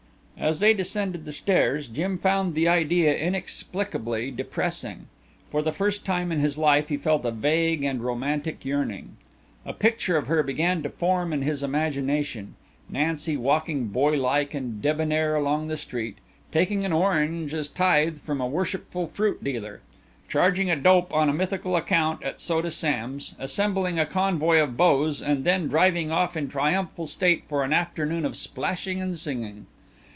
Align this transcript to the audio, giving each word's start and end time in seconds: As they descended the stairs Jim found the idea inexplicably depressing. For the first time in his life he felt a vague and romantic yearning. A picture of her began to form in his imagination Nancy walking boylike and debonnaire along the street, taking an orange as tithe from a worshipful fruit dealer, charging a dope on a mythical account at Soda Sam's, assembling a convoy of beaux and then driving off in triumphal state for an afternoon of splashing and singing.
As 0.37 0.59
they 0.59 0.73
descended 0.73 1.23
the 1.25 1.31
stairs 1.31 1.87
Jim 1.87 2.17
found 2.17 2.55
the 2.55 2.67
idea 2.67 3.15
inexplicably 3.15 4.31
depressing. 4.31 5.05
For 5.51 5.61
the 5.61 5.71
first 5.71 6.03
time 6.03 6.31
in 6.31 6.39
his 6.39 6.57
life 6.57 6.89
he 6.89 6.97
felt 6.97 7.23
a 7.25 7.29
vague 7.29 7.83
and 7.83 8.01
romantic 8.03 8.65
yearning. 8.65 9.17
A 9.67 9.71
picture 9.73 10.17
of 10.17 10.25
her 10.25 10.41
began 10.41 10.81
to 10.81 10.89
form 10.89 11.31
in 11.31 11.43
his 11.43 11.61
imagination 11.61 12.55
Nancy 12.89 13.37
walking 13.37 13.89
boylike 13.89 14.55
and 14.55 14.81
debonnaire 14.81 15.35
along 15.35 15.67
the 15.67 15.77
street, 15.77 16.17
taking 16.51 16.85
an 16.85 16.91
orange 16.93 17.53
as 17.53 17.67
tithe 17.69 18.17
from 18.17 18.41
a 18.41 18.47
worshipful 18.47 19.05
fruit 19.05 19.43
dealer, 19.43 19.81
charging 20.27 20.71
a 20.71 20.75
dope 20.75 21.13
on 21.13 21.29
a 21.29 21.33
mythical 21.33 21.75
account 21.75 22.23
at 22.23 22.41
Soda 22.41 22.71
Sam's, 22.71 23.35
assembling 23.37 23.99
a 23.99 24.07
convoy 24.07 24.57
of 24.57 24.75
beaux 24.75 25.11
and 25.23 25.43
then 25.43 25.67
driving 25.67 26.09
off 26.09 26.35
in 26.35 26.47
triumphal 26.49 27.05
state 27.05 27.43
for 27.47 27.63
an 27.63 27.71
afternoon 27.71 28.25
of 28.25 28.35
splashing 28.35 28.99
and 28.99 29.19
singing. 29.19 29.67